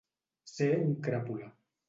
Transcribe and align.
Ser 0.51 0.69
un 0.87 0.97
cràpula. 1.09 1.53